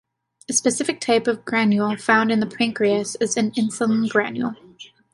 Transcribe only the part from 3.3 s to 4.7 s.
an insulin granule.